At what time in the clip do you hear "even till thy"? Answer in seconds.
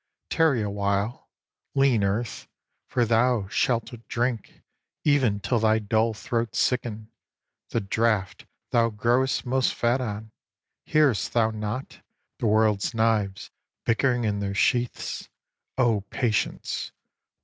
5.03-5.77